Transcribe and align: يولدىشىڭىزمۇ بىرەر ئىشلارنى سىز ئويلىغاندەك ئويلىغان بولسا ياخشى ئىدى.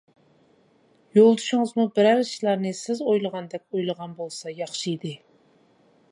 يولدىشىڭىزمۇ 1.17 1.83
بىرەر 1.99 2.21
ئىشلارنى 2.23 2.71
سىز 2.79 3.03
ئويلىغاندەك 3.11 3.65
ئويلىغان 3.75 4.15
بولسا 4.23 4.55
ياخشى 4.63 4.95
ئىدى. 4.95 5.13